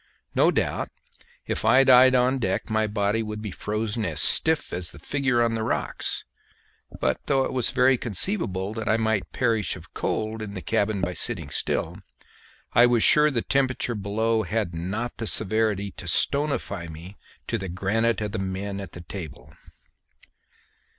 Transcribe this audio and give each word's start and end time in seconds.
No 0.33 0.49
doubt 0.49 0.89
if 1.45 1.63
I 1.63 1.83
died 1.83 2.15
on 2.15 2.39
deck 2.39 2.71
my 2.71 2.87
body 2.87 3.21
would 3.21 3.39
be 3.39 3.51
frozen 3.51 4.03
as 4.03 4.19
stiff 4.19 4.73
as 4.73 4.89
the 4.89 4.97
figure 4.97 5.43
on 5.43 5.53
the 5.53 5.61
rocks; 5.61 6.25
but, 6.99 7.21
though 7.27 7.45
it 7.45 7.53
was 7.53 7.69
very 7.69 7.99
conceivable 7.99 8.73
that 8.73 8.89
I 8.89 8.97
might 8.97 9.31
perish 9.31 9.75
of 9.75 9.93
cold 9.93 10.41
in 10.41 10.55
the 10.55 10.61
cabin 10.63 11.01
by 11.01 11.13
sitting 11.13 11.51
still, 11.51 11.99
I 12.73 12.87
was 12.87 13.03
sure 13.03 13.29
the 13.29 13.43
temperature 13.43 13.93
below 13.93 14.41
had 14.41 14.73
not 14.73 15.17
the 15.17 15.27
severity 15.27 15.91
to 15.97 16.07
stonify 16.07 16.89
me 16.89 17.15
to 17.45 17.59
the 17.59 17.69
granite 17.69 18.21
of 18.21 18.31
the 18.31 18.39
men 18.39 18.81
at 18.81 18.93
the 18.93 19.01
table. 19.01 19.53